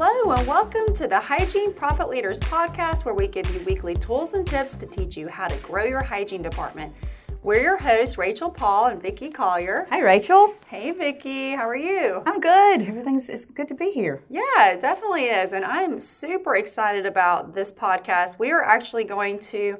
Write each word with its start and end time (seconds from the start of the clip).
Hello, 0.00 0.30
and 0.30 0.46
welcome 0.46 0.94
to 0.94 1.08
the 1.08 1.18
Hygiene 1.18 1.74
Profit 1.74 2.08
Leaders 2.08 2.38
podcast, 2.38 3.04
where 3.04 3.16
we 3.16 3.26
give 3.26 3.52
you 3.52 3.58
weekly 3.66 3.94
tools 3.94 4.32
and 4.32 4.46
tips 4.46 4.76
to 4.76 4.86
teach 4.86 5.16
you 5.16 5.26
how 5.26 5.48
to 5.48 5.56
grow 5.56 5.82
your 5.82 6.04
hygiene 6.04 6.40
department. 6.40 6.94
We're 7.42 7.62
your 7.62 7.76
hosts, 7.76 8.16
Rachel 8.16 8.48
Paul 8.48 8.86
and 8.86 9.02
Vicki 9.02 9.28
Collier. 9.28 9.88
Hi, 9.90 9.98
Rachel. 9.98 10.54
Hey, 10.68 10.92
Vicki, 10.92 11.50
how 11.50 11.68
are 11.68 11.76
you? 11.76 12.22
I'm 12.26 12.38
good. 12.38 12.82
Everything's 12.82 13.28
it's 13.28 13.44
good 13.44 13.66
to 13.66 13.74
be 13.74 13.90
here. 13.90 14.22
Yeah, 14.30 14.68
it 14.68 14.80
definitely 14.80 15.24
is, 15.24 15.52
and 15.52 15.64
I'm 15.64 15.98
super 15.98 16.54
excited 16.54 17.04
about 17.04 17.52
this 17.52 17.72
podcast. 17.72 18.38
We 18.38 18.52
are 18.52 18.62
actually 18.62 19.02
going 19.02 19.40
to 19.40 19.78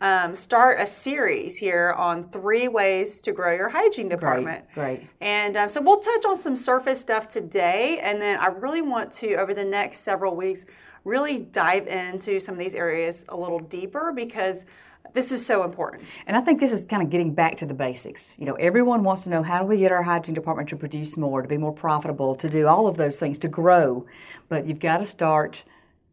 um, 0.00 0.36
start 0.36 0.80
a 0.80 0.86
series 0.86 1.56
here 1.56 1.94
on 1.96 2.28
three 2.28 2.68
ways 2.68 3.20
to 3.22 3.32
grow 3.32 3.54
your 3.54 3.70
hygiene 3.70 4.08
department. 4.08 4.64
Great, 4.74 4.98
great. 4.98 5.10
And 5.20 5.56
um, 5.56 5.68
so 5.68 5.80
we'll 5.80 6.00
touch 6.00 6.24
on 6.26 6.38
some 6.38 6.56
surface 6.56 7.00
stuff 7.00 7.28
today, 7.28 8.00
and 8.02 8.20
then 8.20 8.38
I 8.38 8.46
really 8.46 8.82
want 8.82 9.10
to, 9.12 9.34
over 9.34 9.54
the 9.54 9.64
next 9.64 10.00
several 10.00 10.36
weeks, 10.36 10.66
really 11.04 11.38
dive 11.38 11.86
into 11.86 12.40
some 12.40 12.54
of 12.54 12.58
these 12.58 12.74
areas 12.74 13.24
a 13.28 13.36
little 13.36 13.60
deeper 13.60 14.12
because 14.14 14.66
this 15.14 15.32
is 15.32 15.44
so 15.46 15.62
important. 15.62 16.08
And 16.26 16.36
I 16.36 16.40
think 16.40 16.60
this 16.60 16.72
is 16.72 16.84
kind 16.84 17.02
of 17.02 17.10
getting 17.10 17.32
back 17.32 17.56
to 17.58 17.66
the 17.66 17.74
basics. 17.74 18.34
You 18.38 18.44
know, 18.44 18.54
everyone 18.54 19.04
wants 19.04 19.24
to 19.24 19.30
know 19.30 19.42
how 19.42 19.60
do 19.60 19.66
we 19.66 19.78
get 19.78 19.92
our 19.92 20.02
hygiene 20.02 20.34
department 20.34 20.68
to 20.70 20.76
produce 20.76 21.16
more, 21.16 21.42
to 21.42 21.48
be 21.48 21.56
more 21.56 21.72
profitable, 21.72 22.34
to 22.34 22.50
do 22.50 22.66
all 22.66 22.86
of 22.86 22.96
those 22.96 23.18
things, 23.18 23.38
to 23.38 23.48
grow. 23.48 24.04
But 24.48 24.66
you've 24.66 24.80
got 24.80 24.98
to 24.98 25.06
start 25.06 25.64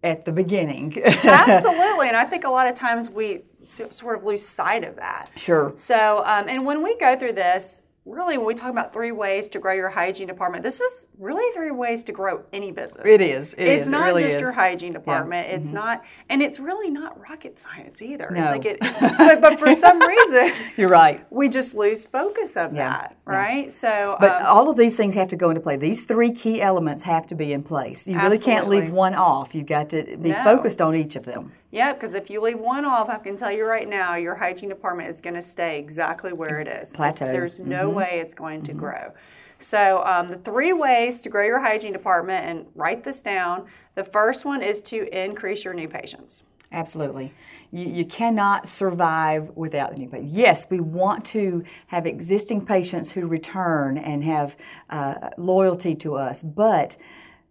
at 0.04 0.26
the 0.26 0.32
beginning. 0.32 1.02
Absolutely. 1.06 2.08
And 2.08 2.18
I 2.18 2.26
think 2.26 2.44
a 2.44 2.50
lot 2.50 2.68
of 2.68 2.76
times 2.76 3.10
we 3.10 3.42
sort 3.64 4.18
of 4.18 4.24
lose 4.24 4.46
sight 4.46 4.84
of 4.84 4.96
that. 4.98 5.32
Sure. 5.36 5.74
So, 5.76 6.24
um, 6.26 6.48
and 6.48 6.66
when 6.66 6.84
we 6.84 6.98
go 6.98 7.18
through 7.18 7.34
this, 7.34 7.84
really 8.06 8.38
when 8.38 8.46
we 8.46 8.54
talk 8.54 8.70
about 8.70 8.92
three 8.92 9.14
ways 9.14 9.48
to 9.48 9.60
grow 9.60 9.74
your 9.74 9.90
hygiene 9.90 10.28
department 10.28 10.62
this 10.62 10.82
is 10.82 11.08
really 11.18 11.54
three 11.54 11.72
ways 11.72 12.04
to 12.04 12.12
grow 12.12 12.44
any 12.52 12.70
business 12.70 13.06
it 13.06 13.22
is 13.22 13.54
it 13.54 13.66
it's 13.66 13.86
is. 13.86 13.92
not 13.92 14.04
it 14.04 14.06
really 14.08 14.24
just 14.24 14.36
is. 14.36 14.42
your 14.42 14.52
hygiene 14.52 14.92
department 14.92 15.48
yeah. 15.48 15.56
it's 15.56 15.68
mm-hmm. 15.68 15.78
not 15.78 16.04
and 16.28 16.42
it's 16.42 16.60
really 16.60 16.90
not 16.90 17.18
rocket 17.22 17.58
science 17.58 18.02
either 18.02 18.30
no. 18.30 18.42
it's 18.42 18.52
like 18.52 18.66
it 18.66 18.78
but, 19.18 19.40
but, 19.40 19.58
for 19.58 19.74
some 19.74 20.02
reason 20.02 20.52
you're 20.78 20.90
right 20.90 21.26
we 21.32 21.48
just 21.48 21.76
lose 21.76 22.06
focus 22.06 22.58
of 22.58 22.74
yeah. 22.74 22.90
that 22.90 23.18
right 23.24 23.66
yeah. 23.66 23.72
so 23.72 24.18
but 24.20 24.34
um, 24.34 24.48
all 24.48 24.70
of 24.70 24.76
these 24.76 24.98
things 24.98 25.16
have 25.16 25.30
to 25.30 25.38
go 25.38 25.50
into 25.50 25.62
play 25.62 25.78
these 25.78 26.04
three 26.04 26.32
key 26.34 26.62
elements 26.62 27.04
have 27.04 27.26
to 27.26 27.36
be 27.36 27.54
in 27.54 27.64
place 27.64 28.06
you 28.06 28.20
really 28.20 28.40
can't 28.40 28.68
leave 28.68 28.92
one 28.92 29.14
off 29.14 29.56
you've 29.56 29.66
got 29.66 29.90
to 29.90 30.04
be 30.18 30.32
no. 30.32 30.44
focused 30.44 30.82
on 30.82 30.94
each 30.94 31.16
of 31.16 31.24
them 31.24 31.54
yeah, 31.74 31.92
because 31.92 32.14
if 32.14 32.30
you 32.30 32.40
leave 32.40 32.60
one 32.60 32.86
off, 32.86 33.10
I 33.10 33.18
can 33.18 33.36
tell 33.36 33.52
you 33.52 33.66
right 33.66 33.90
now, 33.90 34.16
your 34.16 34.36
hygiene 34.36 34.70
department 34.70 35.10
is 35.10 35.20
going 35.22 35.34
to 35.34 35.42
stay 35.42 35.80
exactly 35.80 36.32
where 36.32 36.60
it 36.60 36.68
is. 36.68 36.92
Plateau. 36.92 37.26
There's 37.26 37.60
no 37.60 37.88
mm-hmm. 37.88 37.98
way 37.98 38.20
it's 38.22 38.36
going 38.36 38.62
to 38.66 38.72
mm-hmm. 38.72 38.80
grow. 38.80 39.14
So, 39.58 40.04
um, 40.06 40.30
the 40.30 40.38
three 40.38 40.72
ways 40.72 41.24
to 41.24 41.30
grow 41.30 41.44
your 41.44 41.60
hygiene 41.60 41.92
department, 41.92 42.46
and 42.46 42.68
write 42.76 43.04
this 43.04 43.24
down. 43.24 43.66
The 43.96 44.04
first 44.04 44.46
one 44.46 44.62
is 44.62 44.84
to 44.84 45.08
increase 45.18 45.64
your 45.64 45.74
new 45.74 45.88
patients. 45.88 46.44
Absolutely. 46.72 47.34
You, 47.72 47.86
you 47.88 48.06
cannot 48.06 48.68
survive 48.68 49.50
without 49.56 49.94
the 49.94 49.98
new 49.98 50.10
patients. 50.10 50.32
Yes, 50.32 50.68
we 50.70 50.80
want 50.80 51.26
to 51.26 51.64
have 51.88 52.06
existing 52.06 52.68
patients 52.68 53.14
who 53.14 53.26
return 53.26 53.98
and 53.98 54.24
have 54.24 54.56
uh, 54.92 55.32
loyalty 55.40 55.96
to 55.96 56.18
us, 56.18 56.44
but 56.44 56.98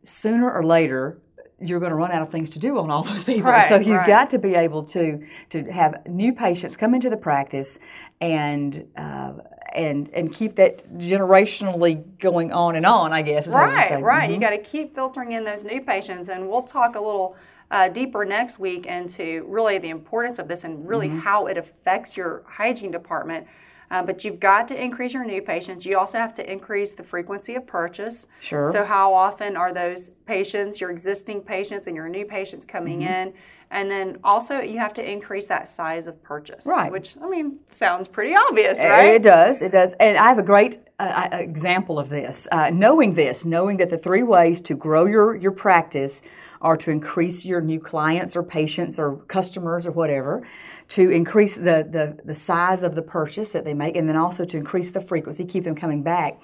sooner 0.04 0.48
or 0.48 0.64
later, 0.64 1.18
you're 1.62 1.80
going 1.80 1.91
to 1.91 1.96
run 1.96 2.12
out 2.12 2.22
of 2.22 2.30
things 2.30 2.50
to 2.50 2.58
do 2.58 2.78
on 2.78 2.91
all 2.91 3.02
those 3.10 3.24
people. 3.24 3.50
Right, 3.50 3.68
so 3.68 3.77
you've 3.77 3.98
right. 3.98 4.06
got 4.06 4.30
to 4.30 4.38
be 4.38 4.55
able 4.55 4.84
to 4.84 5.24
to 5.50 5.64
have 5.70 6.06
new 6.06 6.32
patients 6.32 6.77
come 6.77 6.94
into 6.94 7.10
the 7.10 7.16
practice 7.16 7.78
and 8.20 8.86
uh, 8.96 9.34
and 9.74 10.10
and 10.12 10.33
keep 10.33 10.56
that 10.56 10.92
generationally 10.98 12.18
going 12.18 12.52
on 12.52 12.77
and 12.77 12.86
on. 12.86 13.12
I 13.12 13.22
guess. 13.22 13.46
right, 13.46 14.02
right. 14.02 14.24
Mm-hmm. 14.24 14.34
You 14.34 14.40
got 14.40 14.50
to 14.50 14.58
keep 14.58 14.94
filtering 14.94 15.33
in 15.33 15.44
those 15.44 15.64
new 15.64 15.80
patients, 15.80 16.28
and 16.28 16.48
we'll 16.48 16.62
talk 16.62 16.95
a 16.96 17.00
little. 17.00 17.36
Uh, 17.70 17.89
deeper 17.89 18.23
next 18.27 18.58
week 18.58 18.84
into 18.84 19.46
really 19.48 19.79
the 19.79 19.89
importance 19.89 20.39
of 20.39 20.46
this 20.46 20.62
and 20.62 20.86
really 20.86 21.08
mm-hmm. 21.08 21.20
how 21.20 21.46
it 21.46 21.56
affects 21.56 22.18
your 22.18 22.42
hygiene 22.46 22.90
department. 22.90 23.46
Uh, 23.92 24.03
but 24.03 24.25
you've 24.25 24.41
got 24.41 24.67
to 24.69 24.83
increase 24.83 25.13
your 25.13 25.25
new 25.25 25.42
patients. 25.42 25.85
You 25.85 25.98
also 25.98 26.17
have 26.17 26.33
to 26.36 26.51
increase 26.51 26.92
the 26.92 27.05
frequency 27.05 27.55
of 27.57 27.67
purchase. 27.67 28.27
Sure. 28.41 28.73
So, 28.73 28.85
how 28.86 29.13
often 29.13 29.55
are 29.55 29.75
those 29.75 30.13
patients, 30.25 30.80
your 30.80 30.91
existing 30.91 31.42
patients, 31.42 31.86
and 31.86 31.95
your 31.95 32.08
new 32.08 32.25
patients 32.25 32.64
coming 32.64 33.01
mm-hmm. 33.01 33.13
in? 33.13 33.35
And 33.72 33.90
then 33.90 34.18
also, 34.22 34.60
you 34.60 34.78
have 34.78 34.92
to 34.94 35.10
increase 35.10 35.46
that 35.46 35.66
size 35.66 36.06
of 36.06 36.22
purchase. 36.22 36.66
Right. 36.66 36.92
Which, 36.92 37.16
I 37.22 37.28
mean, 37.28 37.60
sounds 37.70 38.06
pretty 38.06 38.34
obvious, 38.36 38.78
right? 38.78 39.14
It 39.14 39.22
does. 39.22 39.62
It 39.62 39.72
does. 39.72 39.94
And 39.94 40.18
I 40.18 40.28
have 40.28 40.36
a 40.36 40.42
great 40.42 40.78
uh, 40.98 41.28
example 41.33 41.98
of 41.98 42.11
this. 42.11 42.46
Uh, 42.52 42.68
knowing 42.70 43.14
this, 43.14 43.46
knowing 43.46 43.78
that 43.78 43.88
the 43.88 43.96
three 43.96 44.22
ways 44.22 44.61
to 44.61 44.74
grow 44.74 45.06
your, 45.06 45.34
your 45.34 45.52
practice 45.52 46.20
are 46.61 46.77
to 46.77 46.90
increase 46.90 47.46
your 47.46 47.62
new 47.62 47.80
clients 47.80 48.36
or 48.36 48.42
patients 48.42 48.98
or 48.98 49.16
customers 49.27 49.86
or 49.86 49.90
whatever, 49.90 50.46
to 50.88 51.11
increase 51.11 51.56
the, 51.56 51.88
the, 51.90 52.18
the 52.24 52.34
size 52.34 52.82
of 52.82 52.94
the 52.94 53.02
purchase 53.02 53.52
that 53.52 53.64
they 53.64 53.74
make, 53.74 53.96
and 53.96 54.06
then 54.06 54.16
also 54.16 54.44
to 54.44 54.56
increase 54.58 54.90
the 54.90 55.00
frequency, 55.00 55.44
keep 55.46 55.64
them 55.64 55.74
coming 55.74 56.02
back. 56.02 56.38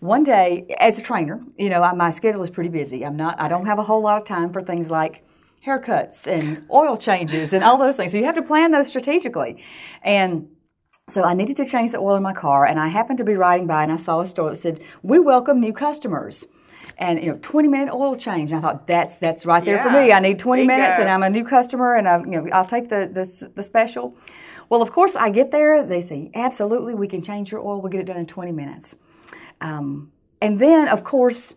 One 0.00 0.24
day, 0.24 0.66
as 0.78 0.98
a 0.98 1.02
trainer, 1.02 1.42
you 1.56 1.70
know, 1.70 1.80
my 1.94 2.10
schedule 2.10 2.42
is 2.42 2.50
pretty 2.50 2.70
busy. 2.70 3.06
I'm 3.06 3.16
not, 3.16 3.40
I 3.40 3.46
don't 3.48 3.66
have 3.66 3.78
a 3.78 3.84
whole 3.84 4.02
lot 4.02 4.20
of 4.20 4.26
time 4.26 4.52
for 4.52 4.60
things 4.60 4.90
like 4.90 5.22
haircuts 5.66 6.26
and 6.26 6.64
oil 6.70 6.96
changes 6.96 7.52
and 7.52 7.64
all 7.64 7.76
those 7.76 7.96
things. 7.96 8.12
So 8.12 8.18
you 8.18 8.24
have 8.24 8.36
to 8.36 8.42
plan 8.42 8.70
those 8.70 8.88
strategically. 8.88 9.62
And 10.02 10.48
so 11.08 11.22
I 11.24 11.34
needed 11.34 11.56
to 11.56 11.64
change 11.64 11.92
the 11.92 11.98
oil 11.98 12.16
in 12.16 12.22
my 12.22 12.32
car, 12.32 12.66
and 12.66 12.80
I 12.80 12.88
happened 12.88 13.18
to 13.18 13.24
be 13.24 13.34
riding 13.34 13.66
by 13.66 13.82
and 13.82 13.92
I 13.92 13.96
saw 13.96 14.20
a 14.20 14.26
store 14.26 14.50
that 14.50 14.56
said, 14.56 14.80
"We 15.02 15.18
welcome 15.18 15.60
new 15.60 15.72
customers." 15.72 16.46
And 16.98 17.22
you 17.22 17.32
know, 17.32 17.38
20 17.42 17.68
minute 17.68 17.92
oil 17.92 18.16
change. 18.16 18.52
And 18.52 18.58
I 18.58 18.62
thought 18.62 18.86
that's 18.86 19.16
that's 19.16 19.44
right 19.44 19.64
there 19.64 19.76
yeah. 19.76 19.82
for 19.82 19.90
me. 19.90 20.12
I 20.12 20.20
need 20.20 20.38
20 20.38 20.62
Bingo. 20.62 20.74
minutes, 20.74 20.96
and 20.98 21.08
I'm 21.08 21.22
a 21.22 21.30
new 21.30 21.44
customer, 21.44 21.94
and 21.94 22.08
I 22.08 22.18
you 22.18 22.42
know 22.42 22.48
I'll 22.52 22.66
take 22.66 22.88
the, 22.88 23.10
the 23.12 23.50
the 23.54 23.62
special. 23.62 24.16
Well, 24.68 24.82
of 24.82 24.90
course, 24.90 25.14
I 25.14 25.30
get 25.30 25.52
there. 25.52 25.86
They 25.86 26.02
say 26.02 26.30
absolutely, 26.34 26.94
we 26.94 27.06
can 27.06 27.22
change 27.22 27.52
your 27.52 27.60
oil. 27.60 27.80
We'll 27.80 27.92
get 27.92 28.00
it 28.00 28.06
done 28.06 28.16
in 28.16 28.26
20 28.26 28.50
minutes. 28.50 28.96
Um, 29.60 30.10
and 30.40 30.60
then, 30.60 30.88
of 30.88 31.04
course, 31.04 31.54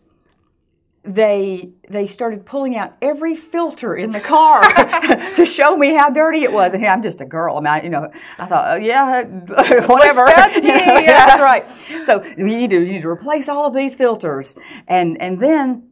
they 1.09 1.71
they 1.89 2.05
started 2.05 2.45
pulling 2.45 2.75
out 2.75 2.93
every 3.01 3.35
filter 3.35 3.95
in 3.95 4.11
the 4.11 4.19
car 4.19 4.61
to 5.33 5.45
show 5.45 5.75
me 5.75 5.95
how 5.95 6.09
dirty 6.09 6.43
it 6.43 6.51
was. 6.51 6.73
And 6.73 6.85
I'm 6.85 7.01
just 7.01 7.19
a 7.19 7.25
girl. 7.25 7.57
I 7.57 7.59
mean, 7.59 7.67
I, 7.67 7.81
you 7.81 7.89
know, 7.89 8.11
I 8.37 8.45
thought, 8.45 8.65
oh, 8.73 8.75
yeah, 8.75 9.23
whatever. 9.87 10.25
That's, 10.25 10.55
me, 10.61 10.67
yeah. 10.67 11.25
that's 11.25 11.41
right. 11.41 12.03
So 12.03 12.23
you 12.23 12.45
need 12.45 12.69
to 12.69 12.79
you 12.79 12.93
need 12.93 13.01
to 13.01 13.09
replace 13.09 13.49
all 13.49 13.65
of 13.65 13.73
these 13.73 13.95
filters, 13.95 14.55
and 14.87 15.19
and 15.21 15.41
then. 15.41 15.85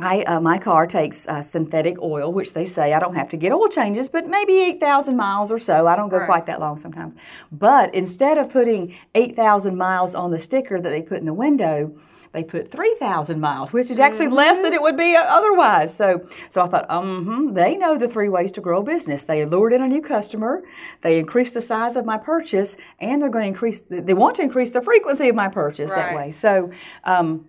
I, 0.00 0.22
uh, 0.22 0.38
my 0.38 0.58
car 0.58 0.86
takes 0.86 1.26
uh, 1.26 1.42
synthetic 1.42 2.00
oil, 2.00 2.32
which 2.32 2.52
they 2.52 2.64
say 2.64 2.92
I 2.94 3.00
don't 3.00 3.16
have 3.16 3.28
to 3.30 3.36
get 3.36 3.50
oil 3.50 3.66
changes, 3.66 4.08
but 4.08 4.28
maybe 4.28 4.52
8,000 4.60 5.16
miles 5.16 5.50
or 5.50 5.58
so. 5.58 5.88
I 5.88 5.96
don't 5.96 6.08
go 6.08 6.18
right. 6.18 6.26
quite 6.26 6.46
that 6.46 6.60
long 6.60 6.76
sometimes. 6.76 7.16
But 7.50 7.92
instead 7.96 8.38
of 8.38 8.48
putting 8.48 8.94
8,000 9.16 9.76
miles 9.76 10.14
on 10.14 10.30
the 10.30 10.38
sticker 10.38 10.80
that 10.80 10.88
they 10.88 11.02
put 11.02 11.18
in 11.18 11.26
the 11.26 11.34
window, 11.34 11.98
they 12.38 12.44
put 12.44 12.70
3,000 12.70 13.40
miles, 13.40 13.72
which 13.72 13.90
is 13.90 13.98
actually 13.98 14.26
mm-hmm. 14.26 14.34
less 14.36 14.62
than 14.62 14.72
it 14.72 14.80
would 14.80 14.96
be 14.96 15.16
otherwise. 15.16 15.96
So, 15.96 16.24
so 16.48 16.62
I 16.62 16.68
thought, 16.68 16.88
um, 16.88 17.52
they 17.54 17.76
know 17.76 17.98
the 17.98 18.08
three 18.08 18.28
ways 18.28 18.52
to 18.52 18.60
grow 18.60 18.80
a 18.80 18.84
business. 18.84 19.24
They 19.24 19.44
lured 19.44 19.72
in 19.72 19.82
a 19.82 19.88
new 19.88 20.00
customer, 20.00 20.62
they 21.02 21.18
increased 21.18 21.54
the 21.54 21.60
size 21.60 21.96
of 21.96 22.04
my 22.04 22.16
purchase, 22.16 22.76
and 23.00 23.20
they're 23.20 23.28
going 23.28 23.42
to 23.42 23.48
increase, 23.48 23.82
they 23.88 24.14
want 24.14 24.36
to 24.36 24.42
increase 24.42 24.70
the 24.70 24.80
frequency 24.80 25.28
of 25.28 25.34
my 25.34 25.48
purchase 25.48 25.90
right. 25.90 26.10
that 26.10 26.14
way. 26.14 26.30
So, 26.30 26.70
um, 27.02 27.46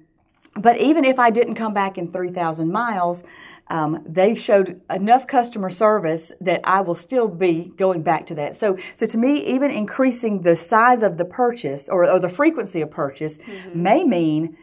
but 0.56 0.78
even 0.78 1.06
if 1.06 1.20
I 1.20 1.30
didn't 1.30 1.56
come 1.56 1.74
back 1.74 1.98
in 1.98 2.12
3,000 2.12 2.72
miles, 2.72 3.24
um, 3.68 4.04
they 4.06 4.34
showed 4.34 4.82
enough 4.90 5.28
customer 5.28 5.70
service 5.70 6.32
that 6.42 6.62
I 6.64 6.82
will 6.82 6.96
still 6.96 7.28
be 7.28 7.72
going 7.78 8.02
back 8.02 8.26
to 8.28 8.36
that. 8.36 8.56
So, 8.56 8.78
so 8.96 9.06
to 9.06 9.18
me, 9.18 9.46
even 9.46 9.70
increasing 9.70 10.42
the 10.42 10.56
size 10.56 11.04
of 11.04 11.18
the 11.18 11.26
purchase 11.26 11.88
or, 11.88 12.10
or 12.10 12.20
the 12.20 12.30
frequency 12.30 12.82
of 12.82 12.90
purchase 12.90 13.38
mm-hmm. 13.38 13.84
may 13.84 14.04
mean 14.04 14.58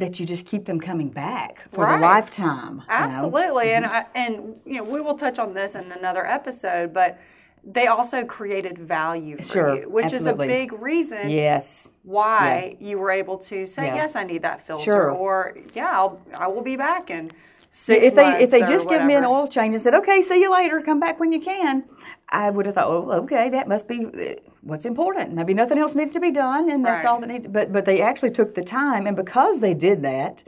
that 0.00 0.18
you 0.18 0.26
just 0.26 0.46
keep 0.46 0.64
them 0.64 0.80
coming 0.80 1.10
back 1.10 1.68
for 1.72 1.84
right. 1.84 1.96
the 1.96 2.02
lifetime. 2.02 2.82
Absolutely, 2.88 3.68
you 3.68 3.74
and? 3.74 3.84
Mm-hmm. 3.84 3.94
I, 3.94 4.18
and 4.18 4.60
you 4.66 4.76
know 4.78 4.84
we 4.84 5.00
will 5.00 5.16
touch 5.16 5.38
on 5.38 5.54
this 5.54 5.74
in 5.74 5.92
another 5.92 6.26
episode, 6.26 6.92
but 6.92 7.20
they 7.62 7.86
also 7.86 8.24
created 8.24 8.78
value 8.78 9.36
for 9.36 9.42
sure, 9.42 9.76
you, 9.82 9.88
which 9.88 10.06
absolutely. 10.06 10.46
is 10.46 10.52
a 10.52 10.60
big 10.60 10.72
reason 10.72 11.30
yes. 11.30 11.92
why 12.04 12.76
yeah. 12.80 12.88
you 12.88 12.98
were 12.98 13.10
able 13.10 13.36
to 13.36 13.66
say, 13.66 13.86
yeah. 13.86 13.96
yes, 13.96 14.16
I 14.16 14.24
need 14.24 14.42
that 14.42 14.66
filter, 14.66 14.84
sure. 14.84 15.10
or 15.10 15.56
yeah, 15.74 15.90
I'll, 15.92 16.20
I 16.34 16.46
will 16.48 16.62
be 16.62 16.76
back 16.76 17.10
in 17.10 17.30
six 17.70 18.06
if 18.06 18.14
they 18.14 18.42
if 18.42 18.50
they 18.50 18.60
just 18.60 18.86
whatever. 18.86 19.02
give 19.02 19.06
me 19.06 19.14
an 19.14 19.24
oil 19.24 19.46
change 19.46 19.74
and 19.74 19.82
said, 19.82 19.94
okay, 19.94 20.20
see 20.22 20.40
you 20.40 20.52
later, 20.52 20.80
come 20.80 21.00
back 21.00 21.20
when 21.20 21.32
you 21.32 21.40
can, 21.40 21.84
I 22.28 22.50
would 22.50 22.66
have 22.66 22.74
thought, 22.74 22.88
oh, 22.88 23.10
okay, 23.22 23.48
that 23.50 23.68
must 23.68 23.86
be 23.88 24.06
uh, 24.06 24.40
what's 24.62 24.84
important. 24.84 25.32
Maybe 25.34 25.54
nothing 25.54 25.78
else 25.78 25.94
needed 25.94 26.12
to 26.14 26.20
be 26.20 26.30
done, 26.30 26.70
and 26.70 26.84
that's 26.84 27.04
Right. 27.04 27.10
all 27.10 27.20
that 27.20 27.28
needed. 27.28 27.52
But 27.52 27.72
but 27.72 27.84
they 27.84 28.00
actually 28.02 28.30
took 28.32 28.54
the 28.54 28.64
time, 28.64 29.06
and 29.06 29.16
because 29.16 29.60
they 29.60 29.74
did 29.74 30.02
that, 30.02 30.42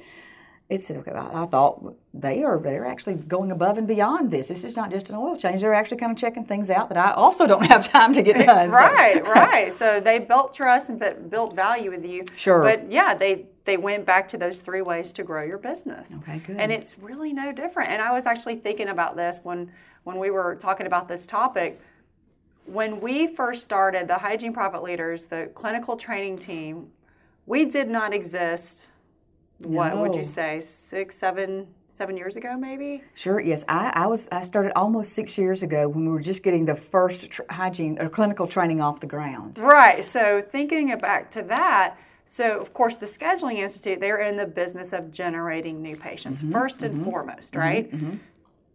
it 0.72 0.80
said, 0.80 0.96
okay, 0.98 1.12
I, 1.12 1.44
thought 1.46 1.94
they 2.14 2.42
are 2.42 2.58
they're 2.58 2.86
actually 2.86 3.14
going 3.14 3.50
above 3.50 3.76
and 3.76 3.86
beyond 3.86 4.30
this. 4.30 4.48
This 4.48 4.64
is 4.64 4.74
not 4.74 4.90
just 4.90 5.10
an 5.10 5.16
oil 5.16 5.36
change. 5.36 5.60
They're 5.60 5.74
actually 5.74 5.98
kind 5.98 6.12
of 6.12 6.16
checking 6.16 6.46
things 6.46 6.70
out 6.70 6.88
that 6.88 6.96
I 6.96 7.12
also 7.12 7.46
don't 7.46 7.66
have 7.74 7.90
time 7.90 8.14
to 8.14 8.22
get 8.22 8.46
done. 8.46 8.70
right, 8.70 9.22
right. 9.26 9.72
So 9.74 10.00
they 10.00 10.18
built 10.18 10.54
trust 10.54 10.88
and 10.88 11.30
built 11.30 11.54
value 11.54 11.90
with 11.90 12.06
you. 12.06 12.24
Sure. 12.36 12.62
But 12.62 12.90
yeah, 12.90 13.12
they 13.14 13.46
they 13.64 13.76
went 13.76 14.06
back 14.06 14.30
to 14.30 14.38
those 14.38 14.62
three 14.62 14.80
ways 14.80 15.12
to 15.12 15.22
grow 15.22 15.44
your 15.44 15.58
business. 15.58 16.16
Okay, 16.22 16.38
good. 16.38 16.56
And 16.56 16.72
it's 16.72 16.98
really 16.98 17.34
no 17.34 17.52
different. 17.52 17.90
And 17.90 18.00
I 18.00 18.10
was 18.12 18.24
actually 18.24 18.56
thinking 18.56 18.88
about 18.88 19.14
this 19.14 19.40
when 19.42 19.70
when 20.04 20.18
we 20.18 20.30
were 20.30 20.56
talking 20.56 20.86
about 20.86 21.06
this 21.06 21.26
topic. 21.26 21.80
When 22.64 23.00
we 23.00 23.34
first 23.34 23.62
started 23.62 24.08
the 24.08 24.18
Hygiene 24.18 24.54
Profit 24.54 24.82
Leaders, 24.82 25.26
the 25.26 25.50
clinical 25.54 25.96
training 25.96 26.38
team, 26.38 26.92
we 27.44 27.66
did 27.66 27.90
not 27.90 28.14
exist 28.14 28.86
what 29.66 29.96
would 29.96 30.14
you 30.14 30.24
say 30.24 30.60
six 30.60 31.16
seven 31.16 31.66
seven 31.88 32.16
years 32.16 32.36
ago 32.36 32.56
maybe? 32.56 33.02
Sure 33.14 33.40
yes. 33.40 33.64
I, 33.68 33.92
I 33.94 34.06
was 34.06 34.28
i 34.32 34.40
started 34.40 34.72
almost 34.74 35.12
six 35.12 35.36
years 35.36 35.62
ago 35.62 35.88
when 35.88 36.04
we 36.04 36.10
were 36.10 36.22
just 36.22 36.42
getting 36.42 36.64
the 36.66 36.74
first 36.74 37.30
tr- 37.30 37.42
hygiene 37.50 37.98
or 38.00 38.08
clinical 38.08 38.46
training 38.46 38.80
off 38.80 39.00
the 39.00 39.06
ground. 39.06 39.58
Right 39.58 40.04
so 40.04 40.42
thinking 40.42 40.96
back 40.98 41.30
to 41.32 41.42
that 41.42 41.96
so 42.26 42.58
of 42.58 42.72
course 42.72 42.96
the 42.96 43.06
scheduling 43.06 43.56
institute 43.56 44.00
they're 44.00 44.22
in 44.22 44.36
the 44.36 44.46
business 44.46 44.92
of 44.92 45.12
generating 45.12 45.82
new 45.82 45.96
patients 45.96 46.42
mm-hmm, 46.42 46.54
1st 46.54 46.82
and 46.82 46.94
mm-hmm, 46.94 47.04
foremost 47.04 47.56
right? 47.56 47.92
mm-hmm, 47.92 48.16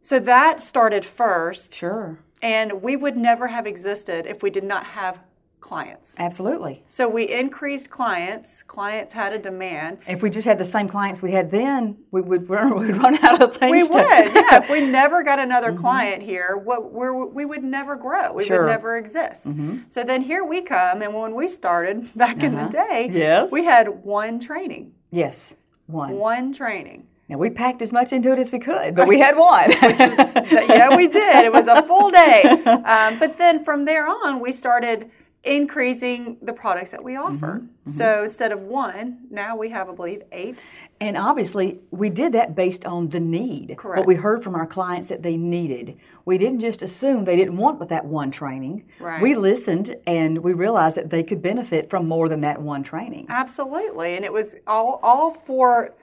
so 0.07 0.19
that 0.19 0.61
started 0.61 1.03
first. 1.03 1.75
Sure. 1.75 2.19
And 2.41 2.81
we 2.81 2.95
would 2.95 3.17
never 3.17 3.47
have 3.47 3.67
existed 3.67 4.25
if 4.25 4.41
we 4.41 4.49
did 4.49 4.63
not 4.63 4.85
have 4.85 5.19
clients. 5.67 6.15
Absolutely. 6.17 6.81
So 6.87 7.09
we 7.09 7.29
increased 7.29 7.89
clients. 7.89 8.63
Clients 8.67 9.13
had 9.13 9.33
a 9.33 9.37
demand. 9.37 9.97
If 10.07 10.21
we 10.21 10.29
just 10.29 10.47
had 10.47 10.57
the 10.57 10.63
same 10.63 10.87
clients 10.87 11.21
we 11.21 11.33
had 11.33 11.51
then, 11.51 11.97
we 12.09 12.21
would 12.21 12.49
run, 12.49 12.79
we'd 12.79 12.95
run 12.95 13.23
out 13.23 13.41
of 13.41 13.57
things. 13.57 13.71
We 13.71 13.83
would, 13.83 14.07
yeah. 14.33 14.63
If 14.63 14.69
we 14.69 14.89
never 14.89 15.23
got 15.23 15.39
another 15.39 15.71
mm-hmm. 15.71 15.81
client 15.81 16.23
here, 16.23 16.55
what 16.55 16.93
we 17.33 17.45
would 17.45 17.63
never 17.63 17.95
grow. 17.97 18.33
We 18.33 18.45
sure. 18.45 18.63
would 18.63 18.71
never 18.71 18.97
exist. 18.97 19.47
Mm-hmm. 19.47 19.79
So 19.89 20.03
then 20.03 20.21
here 20.21 20.43
we 20.43 20.61
come, 20.61 21.01
and 21.01 21.13
when 21.13 21.35
we 21.35 21.47
started 21.49 22.13
back 22.15 22.37
uh-huh. 22.37 22.45
in 22.45 22.55
the 22.55 22.61
uh-huh. 22.61 22.87
day, 22.87 23.09
yes. 23.11 23.51
we 23.51 23.65
had 23.65 24.03
one 24.03 24.39
training. 24.39 24.93
Yes, 25.11 25.57
one. 25.87 26.13
One 26.13 26.53
training. 26.53 27.07
Now 27.27 27.37
we 27.37 27.49
packed 27.49 27.81
as 27.81 27.91
much 27.91 28.13
into 28.13 28.31
it 28.31 28.39
as 28.39 28.53
we 28.53 28.59
could, 28.59 28.95
but 28.95 29.05
we 29.05 29.19
had 29.19 29.35
one. 29.35 29.69
yeah, 29.81 30.95
we 30.95 31.09
did. 31.09 31.43
It 31.43 31.51
was 31.51 31.67
a 31.67 31.83
full 31.83 32.09
day. 32.09 32.43
Um, 32.65 33.19
but 33.19 33.37
then 33.37 33.65
from 33.65 33.83
there 33.83 34.07
on, 34.07 34.39
we 34.39 34.53
started 34.53 35.11
increasing 35.47 36.37
the 36.41 36.53
products 36.53 36.91
that 36.91 37.03
we 37.03 37.13
mm-hmm. 37.13 37.35
offer. 37.35 37.53
Mm-hmm, 37.53 37.65
mm-hmm. 37.65 37.89
So 37.89 38.23
instead 38.23 38.51
of 38.51 38.61
one, 38.63 39.19
now 39.31 39.55
we 39.55 39.69
have, 39.69 39.89
I 39.89 39.93
believe, 39.93 40.23
eight. 40.31 40.63
And 40.99 41.15
obviously, 41.17 41.79
we 41.89 42.09
did 42.09 42.33
that 42.33 42.53
based 42.53 42.85
on 42.85 43.09
the 43.09 43.19
need. 43.19 43.75
Correct. 43.77 43.99
What 43.99 44.07
we 44.07 44.15
heard 44.15 44.43
from 44.43 44.55
our 44.55 44.67
clients 44.67 45.07
that 45.07 45.23
they 45.23 45.37
needed. 45.37 45.97
We 46.25 46.37
didn't 46.37 46.59
just 46.59 46.81
assume 46.81 47.23
they 47.23 47.37
didn't 47.37 47.57
want 47.57 47.87
that 47.87 48.05
one 48.05 48.31
training. 48.31 48.83
Right. 48.99 49.21
We 49.21 49.35
listened 49.35 49.95
and 50.05 50.39
we 50.39 50.53
realized 50.53 50.97
that 50.97 51.09
they 51.09 51.23
could 51.23 51.41
benefit 51.41 51.89
from 51.89 52.07
more 52.07 52.27
than 52.27 52.41
that 52.41 52.61
one 52.61 52.83
training. 52.83 53.27
Absolutely. 53.29 54.15
And 54.15 54.25
it 54.25 54.33
was 54.33 54.55
all, 54.67 54.99
all 55.01 55.31
for 55.31 55.93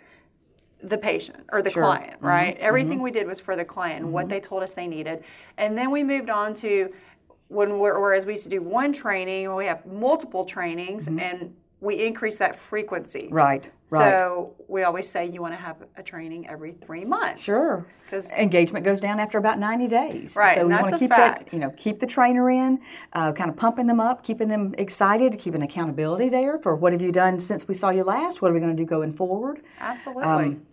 the 0.82 0.98
patient 0.98 1.44
or 1.52 1.62
the 1.62 1.70
sure. 1.70 1.82
client, 1.82 2.16
right? 2.20 2.54
Mm-hmm. 2.54 2.64
Everything 2.64 2.92
mm-hmm. 2.94 3.04
we 3.04 3.10
did 3.10 3.26
was 3.26 3.40
for 3.40 3.56
the 3.56 3.64
client 3.64 4.04
and 4.04 4.12
what 4.12 4.22
mm-hmm. 4.22 4.30
they 4.30 4.40
told 4.40 4.62
us 4.62 4.74
they 4.74 4.86
needed. 4.86 5.24
And 5.58 5.76
then 5.76 5.90
we 5.90 6.02
moved 6.02 6.30
on 6.30 6.54
to 6.54 6.92
when 7.48 7.78
we're, 7.78 7.98
whereas 8.00 8.26
we 8.26 8.32
used 8.32 8.44
to 8.44 8.50
do 8.50 8.62
one 8.62 8.92
training, 8.92 9.54
we 9.54 9.66
have 9.66 9.84
multiple 9.86 10.44
trainings, 10.44 11.06
mm-hmm. 11.06 11.20
and 11.20 11.54
we 11.80 12.06
increase 12.06 12.38
that 12.38 12.56
frequency. 12.56 13.28
Right. 13.30 13.70
Right. 13.90 14.10
So 14.10 14.54
we 14.68 14.84
always 14.84 15.08
say 15.08 15.28
you 15.28 15.42
want 15.42 15.52
to 15.52 15.60
have 15.60 15.76
a 15.96 16.02
training 16.02 16.48
every 16.48 16.72
three 16.72 17.04
months. 17.04 17.44
Sure. 17.44 17.86
Because 18.04 18.32
engagement 18.32 18.84
goes 18.84 19.00
down 19.00 19.20
after 19.20 19.36
about 19.36 19.58
ninety 19.58 19.86
days. 19.86 20.34
Right. 20.34 20.54
So 20.54 20.66
we 20.66 20.72
want 20.72 20.88
to 20.88 20.98
keep 20.98 21.10
fact. 21.10 21.50
that. 21.50 21.52
You 21.52 21.58
know, 21.58 21.70
keep 21.76 22.00
the 22.00 22.06
trainer 22.06 22.50
in, 22.50 22.80
uh, 23.12 23.32
kind 23.32 23.50
of 23.50 23.56
pumping 23.56 23.86
them 23.86 24.00
up, 24.00 24.24
keeping 24.24 24.48
them 24.48 24.74
excited, 24.78 25.38
keeping 25.38 25.62
accountability 25.62 26.30
there 26.30 26.58
for 26.58 26.74
what 26.74 26.92
have 26.92 27.02
you 27.02 27.12
done 27.12 27.40
since 27.40 27.68
we 27.68 27.74
saw 27.74 27.90
you 27.90 28.04
last. 28.04 28.40
What 28.40 28.50
are 28.50 28.54
we 28.54 28.60
going 28.60 28.74
to 28.74 28.82
do 28.82 28.86
going 28.86 29.12
forward? 29.12 29.60
Absolutely. 29.78 30.24
Um, 30.24 30.66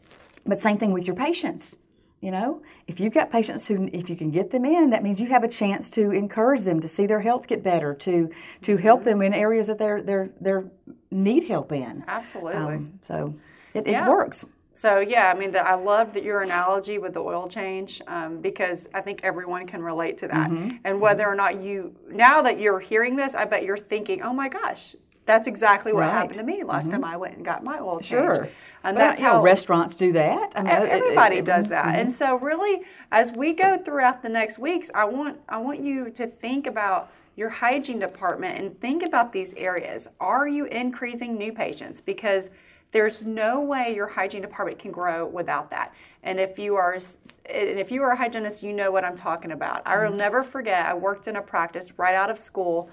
but 0.46 0.58
same 0.58 0.78
thing 0.78 0.94
with 0.94 1.06
your 1.08 1.16
patients. 1.16 1.78
You 2.22 2.30
know, 2.30 2.62
if 2.86 3.00
you've 3.00 3.16
got 3.16 3.32
patients 3.32 3.68
who, 3.68 3.90
if 3.92 4.08
you 4.08 4.16
can 4.16 4.30
get 4.30 4.52
them 4.52 4.64
in, 4.64 4.92
that 4.92 5.02
means 5.02 5.20
you 5.20 5.28
have 5.30 5.44
a 5.44 5.48
chance 5.48 5.90
to 5.92 6.12
encourage 6.12 6.62
them 6.62 6.80
to 6.80 6.88
see 6.88 7.08
their 7.08 7.22
health 7.22 7.48
get 7.48 7.64
better, 7.64 7.96
to 7.96 8.30
to 8.62 8.78
help 8.78 9.04
them 9.04 9.24
in 9.24 9.34
areas 9.34 9.66
that 9.68 9.80
they're 9.80 10.04
they're 10.04 10.30
they're 10.40 10.66
need 11.10 11.48
help 11.48 11.72
in. 11.72 12.04
Absolutely. 12.08 12.54
Um, 12.54 13.00
so 13.02 13.34
it, 13.74 13.88
it 13.88 13.94
yeah. 13.94 14.08
works. 14.08 14.46
So 14.76 15.00
yeah, 15.00 15.32
I 15.36 15.38
mean, 15.38 15.52
the, 15.52 15.68
I 15.68 15.74
love 15.74 16.14
that 16.14 16.24
your 16.24 16.42
analogy 16.42 17.00
with 17.00 17.14
the 17.14 17.20
oil 17.20 17.48
change 17.48 18.02
um, 18.08 18.40
because 18.40 18.88
I 18.94 19.02
think 19.02 19.22
everyone 19.24 19.66
can 19.66 19.82
relate 19.82 20.18
to 20.20 20.28
that. 20.28 20.50
Mm-hmm. 20.50 20.78
And 20.84 21.02
whether 21.02 21.28
or 21.28 21.36
not 21.36 21.62
you 21.62 21.96
now 22.08 22.44
that 22.44 22.60
you're 22.60 22.80
hearing 22.80 23.16
this, 23.16 23.34
I 23.34 23.46
bet 23.46 23.64
you're 23.64 23.78
thinking, 23.78 24.22
"Oh 24.22 24.34
my 24.34 24.48
gosh, 24.48 24.96
that's 25.32 25.48
exactly 25.48 25.94
what 25.94 26.02
right. 26.02 26.12
happened 26.12 26.38
to 26.40 26.44
me 26.44 26.64
last 26.64 26.90
mm-hmm. 26.90 27.02
time 27.02 27.06
I 27.06 27.18
went 27.18 27.38
and 27.38 27.46
got 27.46 27.64
my 27.64 27.80
oil 27.80 28.00
change." 28.00 28.22
Sure. 28.22 28.50
And 28.84 28.98
that's 28.98 29.22
how 29.22 29.42
restaurants 29.42 29.96
do 29.96 30.12
that. 30.14 30.54
I 30.56 30.64
mean, 30.64 30.72
everybody 30.72 31.38
it, 31.38 31.40
it, 31.40 31.46
does 31.46 31.70
that. 31.70 31.86
Mm-hmm. 31.86 32.00
And 32.00 32.12
so, 32.12 32.36
really, 32.36 32.82
as 33.12 33.32
we 33.32 33.54
go 33.54 33.78
throughout 33.78 34.24
the 34.24 34.30
next 34.30 34.60
weeks, 34.60 34.92
I 34.94 35.06
want 35.06 35.40
I 35.48 35.58
want 35.58 35.80
you 35.82 36.10
to 36.12 36.28
think 36.28 36.68
about 36.68 37.12
your 37.36 37.50
hygiene 37.50 38.00
department 38.00 38.60
and 38.60 38.80
think 38.82 39.04
about 39.04 39.32
these 39.32 39.54
areas. 39.54 40.08
Are 40.20 40.48
you 40.48 40.66
increasing 40.66 41.38
new 41.38 41.54
patients? 41.54 42.02
Because 42.02 42.50
there's 42.92 43.24
no 43.24 43.62
way 43.62 43.96
your 43.96 44.08
hygiene 44.08 44.42
department 44.42 44.80
can 44.80 44.92
grow 44.92 45.26
without 45.26 45.70
that. 45.70 45.94
And 46.24 46.40
if 46.40 46.60
you 46.60 46.76
are 46.76 46.94
and 46.94 47.80
if 47.80 47.92
you 47.92 48.04
are 48.04 48.12
a 48.12 48.18
hygienist, 48.18 48.64
you 48.64 48.74
know 48.74 48.92
what 48.92 49.06
I'm 49.06 49.16
talking 49.16 49.52
about. 49.52 49.82
I 49.86 49.98
will 49.98 50.10
mm-hmm. 50.10 50.18
never 50.18 50.44
forget. 50.44 50.86
I 50.86 50.94
worked 50.94 51.28
in 51.28 51.36
a 51.36 51.42
practice 51.42 51.94
right 51.98 52.16
out 52.16 52.30
of 52.30 52.38
school 52.38 52.90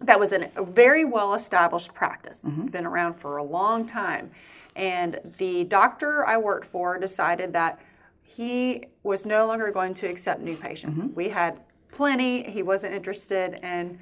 that 0.00 0.18
was 0.18 0.32
an, 0.32 0.50
a 0.56 0.64
very 0.64 1.04
well 1.04 1.34
established 1.34 1.94
practice, 1.94 2.46
mm-hmm. 2.46 2.66
been 2.66 2.86
around 2.86 3.14
for 3.14 3.36
a 3.36 3.44
long 3.44 3.86
time. 3.86 4.30
And 4.76 5.20
the 5.38 5.64
doctor 5.64 6.26
I 6.26 6.36
worked 6.36 6.66
for 6.66 6.98
decided 6.98 7.52
that 7.52 7.80
he 8.22 8.86
was 9.02 9.24
no 9.24 9.46
longer 9.46 9.70
going 9.70 9.94
to 9.94 10.06
accept 10.08 10.40
new 10.40 10.56
patients. 10.56 11.04
Mm-hmm. 11.04 11.14
We 11.14 11.28
had 11.28 11.60
plenty. 11.92 12.50
He 12.50 12.62
wasn't 12.62 12.94
interested 12.94 13.60
in 13.62 13.98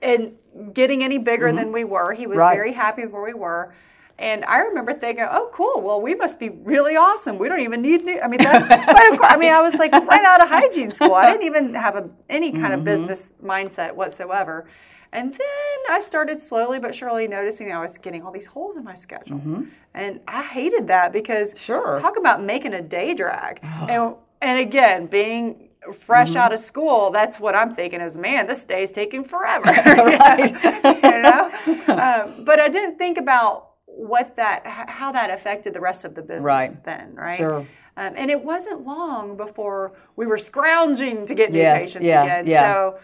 in 0.00 0.34
getting 0.72 1.02
any 1.02 1.18
bigger 1.18 1.46
mm-hmm. 1.46 1.56
than 1.56 1.72
we 1.72 1.84
were. 1.84 2.12
He 2.12 2.26
was 2.26 2.38
right. 2.38 2.54
very 2.54 2.72
happy 2.72 3.06
where 3.06 3.22
we 3.22 3.34
were. 3.34 3.72
And 4.18 4.44
I 4.44 4.58
remember 4.58 4.92
thinking, 4.94 5.26
"Oh, 5.28 5.50
cool. 5.52 5.80
Well, 5.80 6.00
we 6.00 6.14
must 6.14 6.38
be 6.38 6.50
really 6.50 6.94
awesome. 6.96 7.38
We 7.38 7.48
don't 7.48 7.60
even 7.60 7.82
need 7.82 8.04
new." 8.04 8.20
I 8.20 8.28
mean, 8.28 8.42
that's. 8.42 8.68
but 8.86 9.12
of 9.12 9.18
course, 9.18 9.32
I 9.32 9.36
mean, 9.36 9.52
I 9.52 9.62
was 9.62 9.74
like 9.74 9.92
right 9.92 10.24
out 10.24 10.42
of 10.42 10.48
hygiene 10.48 10.92
school. 10.92 11.14
I 11.14 11.26
didn't 11.32 11.46
even 11.46 11.74
have 11.74 11.96
a, 11.96 12.08
any 12.28 12.52
kind 12.52 12.66
mm-hmm. 12.66 12.74
of 12.74 12.84
business 12.84 13.32
mindset 13.42 13.94
whatsoever. 13.94 14.68
And 15.12 15.32
then 15.32 15.78
I 15.90 16.00
started 16.00 16.40
slowly 16.40 16.78
but 16.78 16.94
surely 16.94 17.28
noticing 17.28 17.70
I 17.70 17.80
was 17.80 17.98
getting 17.98 18.22
all 18.22 18.32
these 18.32 18.46
holes 18.46 18.76
in 18.76 18.84
my 18.84 18.94
schedule. 18.94 19.38
Mm-hmm. 19.38 19.64
And 19.92 20.20
I 20.26 20.42
hated 20.42 20.88
that 20.88 21.12
because 21.12 21.54
sure. 21.56 21.98
talk 22.00 22.16
about 22.16 22.42
making 22.42 22.72
a 22.72 22.80
day 22.80 23.12
drag. 23.12 23.60
and, 23.62 24.14
and 24.40 24.58
again, 24.58 25.06
being 25.06 25.68
fresh 25.94 26.30
mm-hmm. 26.30 26.38
out 26.38 26.52
of 26.52 26.60
school, 26.60 27.10
that's 27.10 27.38
what 27.38 27.54
I'm 27.54 27.74
thinking 27.74 28.00
is, 28.00 28.16
man, 28.16 28.46
this 28.46 28.64
day's 28.64 28.90
taking 28.90 29.24
forever. 29.24 29.64
right. 29.86 30.50
you 31.04 31.22
know? 31.22 31.50
Um, 31.92 32.44
but 32.44 32.58
I 32.58 32.68
didn't 32.68 32.96
think 32.96 33.18
about 33.18 33.70
what 33.86 34.36
that, 34.36 34.66
how 34.66 35.12
that 35.12 35.30
affected 35.30 35.74
the 35.74 35.80
rest 35.80 36.04
of 36.04 36.14
the 36.14 36.22
business 36.22 36.44
right. 36.44 36.70
then, 36.84 37.14
right? 37.14 37.36
Sure. 37.36 37.66
Um, 37.96 38.14
and 38.16 38.30
it 38.30 38.42
wasn't 38.42 38.86
long 38.86 39.36
before 39.36 39.92
we 40.16 40.26
were 40.26 40.38
scrounging 40.38 41.26
to 41.26 41.34
get 41.34 41.52
new 41.52 41.58
yes, 41.58 41.82
patients 41.82 42.06
yeah, 42.06 42.24
again. 42.24 42.46
Yeah. 42.46 42.60
So 42.60 42.98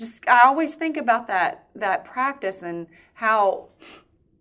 just 0.00 0.28
I 0.28 0.46
always 0.46 0.74
think 0.74 0.96
about 0.96 1.28
that 1.28 1.66
that 1.76 2.04
practice 2.04 2.62
and 2.62 2.88
how 3.14 3.68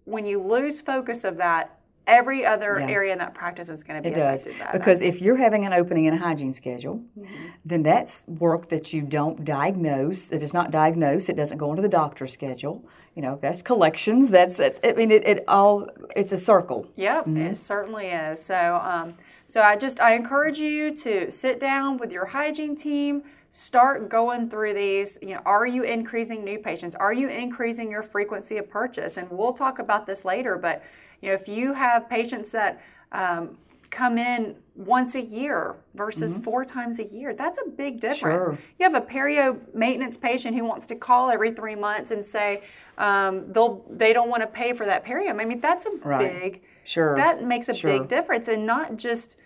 when 0.05 0.25
you 0.25 0.41
lose 0.41 0.81
focus 0.81 1.23
of 1.23 1.37
that, 1.37 1.79
every 2.09 2.43
other 2.43 2.79
yeah. 2.79 2.87
area 2.87 3.13
in 3.13 3.19
that 3.19 3.33
practice 3.33 3.69
is 3.69 3.83
going 3.83 4.01
to 4.01 4.09
be 4.09 4.13
it 4.13 4.19
does 4.19 4.47
because 4.73 5.01
if 5.01 5.21
you're 5.21 5.37
having 5.37 5.65
an 5.65 5.73
opening 5.73 6.05
in 6.05 6.13
a 6.13 6.17
hygiene 6.17 6.53
schedule 6.53 7.03
mm-hmm. 7.17 7.47
then 7.63 7.83
that's 7.83 8.23
work 8.27 8.69
that 8.69 8.91
you 8.91 9.01
don't 9.01 9.45
diagnose 9.45 10.27
that 10.27 10.41
is 10.41 10.51
not 10.51 10.71
diagnosed 10.71 11.29
it 11.29 11.35
doesn't 11.35 11.59
go 11.59 11.69
into 11.69 11.83
the 11.83 11.89
doctor's 11.89 12.33
schedule 12.33 12.83
you 13.15 13.21
know 13.21 13.37
that's 13.41 13.61
collections 13.61 14.31
that's 14.31 14.57
that's 14.57 14.79
i 14.83 14.93
mean 14.93 15.11
it, 15.11 15.25
it 15.25 15.43
all 15.47 15.87
it's 16.15 16.31
a 16.31 16.37
circle 16.37 16.87
yep 16.95 17.25
mm-hmm. 17.25 17.37
it 17.37 17.57
certainly 17.57 18.07
is 18.07 18.43
so 18.43 18.81
um, 18.83 19.13
so 19.45 19.61
i 19.61 19.75
just 19.75 19.99
i 19.99 20.15
encourage 20.15 20.57
you 20.57 20.95
to 20.95 21.29
sit 21.29 21.59
down 21.59 21.97
with 21.97 22.11
your 22.11 22.25
hygiene 22.25 22.75
team 22.75 23.21
start 23.51 24.09
going 24.09 24.49
through 24.49 24.73
these 24.73 25.17
you 25.21 25.29
know 25.29 25.41
are 25.45 25.65
you 25.65 25.83
increasing 25.83 26.43
new 26.43 26.59
patients 26.59 26.95
are 26.95 27.13
you 27.13 27.27
increasing 27.27 27.89
your 27.89 28.03
frequency 28.03 28.57
of 28.57 28.69
purchase 28.69 29.17
and 29.17 29.29
we'll 29.31 29.53
talk 29.53 29.79
about 29.79 30.05
this 30.05 30.23
later 30.23 30.55
but 30.57 30.83
you 31.21 31.29
know 31.29 31.33
if 31.33 31.47
you 31.47 31.73
have 31.73 32.07
patients 32.07 32.51
that 32.51 32.81
um, 33.11 33.57
come 33.89 34.19
in 34.19 34.55
once 34.75 35.15
a 35.15 35.21
year 35.21 35.75
versus 35.95 36.33
mm-hmm. 36.33 36.43
four 36.43 36.63
times 36.63 36.99
a 36.99 37.05
year 37.05 37.33
that's 37.33 37.59
a 37.65 37.69
big 37.71 37.99
difference 37.99 38.45
sure. 38.45 38.59
you 38.77 38.83
have 38.83 38.93
a 38.93 39.01
perio 39.01 39.59
maintenance 39.73 40.17
patient 40.17 40.55
who 40.55 40.63
wants 40.63 40.85
to 40.85 40.95
call 40.95 41.31
every 41.31 41.51
three 41.51 41.75
months 41.75 42.11
and 42.11 42.23
say 42.23 42.63
um, 42.99 43.51
they'll 43.51 43.83
they 43.89 44.13
don't 44.13 44.29
want 44.29 44.43
to 44.43 44.47
pay 44.47 44.73
for 44.73 44.85
that 44.85 45.03
perio 45.03 45.31
i 45.31 45.45
mean 45.45 45.59
that's 45.59 45.87
a 45.87 45.91
right. 46.03 46.39
big 46.39 46.61
Sure. 46.89 47.15
that 47.15 47.43
makes 47.43 47.69
a 47.69 47.73
Sure. 47.75 47.99
big 47.99 48.09
difference, 48.09 48.47
and 48.47 48.65
not 48.65 48.97
just 48.97 49.37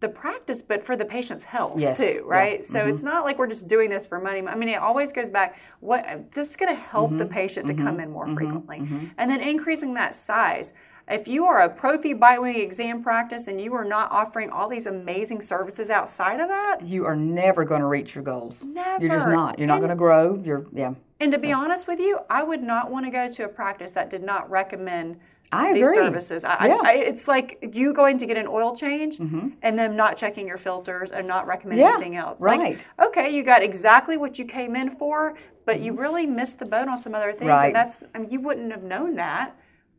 the 0.00 0.08
practice, 0.08 0.62
but 0.62 0.84
for 0.84 0.96
the 0.96 1.04
patient's 1.04 1.44
health 1.44 1.78
Yes. 1.78 1.98
too, 1.98 2.04
Yeah. 2.04 2.16
Mm-hmm. 2.18 2.28
right? 2.28 2.64
So 2.64 2.86
it's 2.86 3.02
not 3.02 3.24
like 3.24 3.38
we're 3.38 3.48
just 3.48 3.66
doing 3.66 3.90
this 3.90 4.06
for 4.06 4.20
money. 4.20 4.46
I 4.46 4.54
mean, 4.54 4.68
it 4.68 4.76
always 4.80 5.12
goes 5.12 5.28
back. 5.30 5.56
What 5.80 6.30
this 6.32 6.50
is 6.50 6.56
going 6.56 6.74
to 6.74 6.80
help 6.80 7.08
Mm-hmm. 7.10 7.18
the 7.18 7.26
patient 7.26 7.66
to 7.68 7.74
come 7.74 7.98
in 8.00 8.10
more 8.10 8.28
frequently, 8.28 8.78
and 9.16 9.30
then 9.30 9.40
increasing 9.40 9.94
that 9.94 10.14
size. 10.14 10.72
If 11.10 11.26
you 11.26 11.46
are 11.46 11.62
a 11.62 11.70
prophy 11.70 12.12
bite 12.12 12.42
wing 12.42 12.60
exam 12.60 13.02
practice 13.02 13.48
and 13.48 13.58
you 13.58 13.72
are 13.74 13.84
not 13.84 14.12
offering 14.12 14.50
all 14.50 14.68
these 14.68 14.86
amazing 14.86 15.40
services 15.40 15.88
outside 15.88 16.38
of 16.38 16.48
that, 16.48 16.82
You 16.82 17.06
are 17.06 17.16
never 17.16 17.64
going 17.64 17.80
to 17.80 17.86
reach 17.86 18.14
your 18.14 18.22
goals. 18.22 18.62
Never. 18.62 19.02
You're 19.02 19.14
just 19.16 19.26
not. 19.26 19.58
You're 19.58 19.68
not 19.68 19.74
And- 19.76 19.80
going 19.80 19.88
to 19.90 19.96
grow. 19.96 20.38
You're 20.44 20.66
yeah. 20.70 20.92
and 21.18 21.32
to 21.32 21.38
be 21.38 21.50
honest 21.50 21.88
with 21.88 21.98
you, 21.98 22.18
I 22.28 22.42
would 22.42 22.62
not 22.62 22.90
want 22.90 23.06
to 23.06 23.10
go 23.10 23.30
to 23.30 23.44
a 23.44 23.48
practice 23.48 23.92
that 23.92 24.10
did 24.10 24.22
not 24.22 24.50
recommend 24.50 25.16
I 25.50 25.72
these 25.72 25.86
agree. 25.86 25.94
services. 25.96 26.44
I, 26.44 26.66
Yeah. 26.66 26.74
Mm-hmm. 26.76 26.86
I, 26.86 26.92
it's 26.94 27.26
like 27.28 27.70
you 27.72 27.92
going 27.94 28.18
to 28.18 28.26
get 28.26 28.36
an 28.36 28.46
oil 28.46 28.76
change 28.76 29.18
and 29.18 29.78
then 29.78 29.96
not 29.96 30.16
checking 30.16 30.46
your 30.46 30.58
filters 30.58 31.10
and 31.10 31.26
not 31.26 31.46
recommending 31.46 31.84
Yeah, 31.86 31.94
anything 31.94 32.16
else. 32.16 32.40
right. 32.42 32.84
Like, 32.98 33.08
okay, 33.08 33.30
you 33.34 33.42
got 33.42 33.62
exactly 33.62 34.16
what 34.16 34.38
you 34.38 34.44
came 34.44 34.76
in 34.76 34.90
for, 34.90 35.36
but 35.64 35.80
you 35.80 35.92
really 35.94 36.26
missed 36.26 36.58
the 36.58 36.66
boat 36.66 36.88
on 36.88 36.96
some 36.98 37.14
other 37.14 37.32
things. 37.32 37.42
Mm-hmm. 37.42 37.48
Right. 37.50 37.66
And 37.66 37.74
that's, 37.74 38.02
I 38.14 38.18
mean, 38.18 38.30
you 38.30 38.40
wouldn't 38.40 38.70
have 38.72 38.82
known 38.82 39.14
that. 39.16 39.54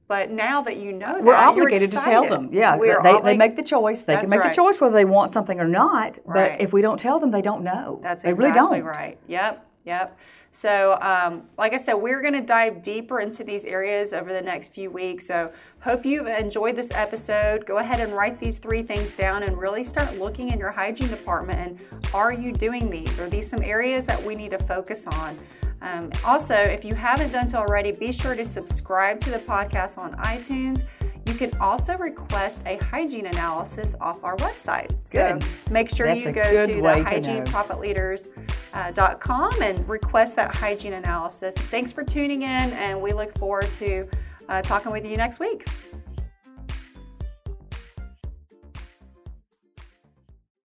But 0.07 0.31
now 0.31 0.63
that 0.63 0.77
you 0.77 0.91
know 0.91 1.13
that, 1.17 1.23
We're 1.23 1.35
obligated 1.35 1.91
to 1.91 1.97
tell 1.97 2.27
them. 2.27 2.49
Yeah, 2.51 2.75
We're 2.77 2.99
they, 3.03 3.19
they 3.21 3.37
make 3.37 3.55
the 3.55 3.61
choice. 3.61 4.01
They 4.01 4.17
can 4.17 4.27
make 4.27 4.39
right. 4.39 4.49
the 4.51 4.55
choice 4.55 4.81
whether 4.81 4.95
they 4.95 5.05
want 5.05 5.31
something 5.31 5.59
or 5.59 5.67
not. 5.67 6.17
But 6.25 6.33
Right. 6.33 6.61
if 6.61 6.73
we 6.73 6.81
don't 6.81 6.99
tell 6.99 7.19
them, 7.19 7.29
they 7.29 7.43
don't 7.43 7.63
know. 7.63 7.99
That's 8.01 8.23
they 8.23 8.31
exactly 8.31 8.49
really 8.79 8.79
don't. 8.81 8.87
right. 8.87 9.19
Yep, 9.27 9.68
yep. 9.89 10.17
So, 10.51 10.97
um, 11.01 11.43
like 11.57 11.73
I 11.73 11.77
said, 11.77 11.93
we're 11.93 12.21
going 12.21 12.33
to 12.33 12.41
dive 12.41 12.81
deeper 12.81 13.19
into 13.19 13.43
these 13.43 13.65
areas 13.65 14.13
over 14.13 14.33
the 14.33 14.41
next 14.41 14.69
few 14.73 14.89
weeks. 14.89 15.27
So, 15.27 15.51
hope 15.81 16.05
you've 16.05 16.27
enjoyed 16.27 16.75
this 16.75 16.91
episode. 16.91 17.65
Go 17.65 17.77
ahead 17.77 17.99
and 17.99 18.13
write 18.13 18.39
these 18.39 18.57
three 18.57 18.81
things 18.81 19.15
down 19.15 19.43
and 19.43 19.57
really 19.57 19.83
start 19.83 20.17
looking 20.17 20.51
in 20.51 20.57
your 20.59 20.71
hygiene 20.71 21.07
department. 21.09 21.59
And 21.59 22.03
are 22.13 22.33
you 22.33 22.51
doing 22.51 22.89
these? 22.89 23.19
Are 23.19 23.29
these 23.29 23.47
some 23.49 23.61
areas 23.61 24.05
that 24.07 24.23
we 24.23 24.35
need 24.35 24.51
to 24.51 24.59
focus 24.59 25.05
on? 25.07 25.37
Um, 25.81 26.11
also, 26.25 26.55
if 26.55 26.83
you 26.83 26.95
haven't 26.95 27.31
done 27.31 27.47
so 27.47 27.59
already, 27.59 27.91
be 27.91 28.11
sure 28.11 28.35
to 28.35 28.45
subscribe 28.45 29.19
to 29.21 29.29
the 29.31 29.39
podcast 29.39 29.97
on 29.97 30.15
iTunes. 30.17 30.83
You 31.29 31.35
can 31.35 31.51
also 31.61 31.95
request 31.95 32.63
a 32.65 32.77
hygiene 32.85 33.27
analysis 33.27 33.95
off 34.01 34.23
our 34.23 34.35
website. 34.37 34.89
Good. 35.11 35.43
So 35.43 35.49
make 35.71 35.87
sure 35.87 36.07
That's 36.07 36.25
you 36.25 36.31
go 36.31 36.41
to 36.41 36.73
the 36.73 36.81
to 36.81 37.03
hygiene 37.03 37.35
know. 37.35 37.43
profitleaders.com 37.43 39.61
and 39.61 39.87
request 39.87 40.35
that 40.37 40.55
hygiene 40.55 40.93
analysis. 40.93 41.53
Thanks 41.55 41.93
for 41.93 42.03
tuning 42.03 42.41
in, 42.41 42.49
and 42.49 42.99
we 42.99 43.13
look 43.13 43.37
forward 43.37 43.71
to 43.73 44.07
uh, 44.49 44.63
talking 44.63 44.91
with 44.91 45.05
you 45.05 45.17
next 45.17 45.39
week. 45.39 45.67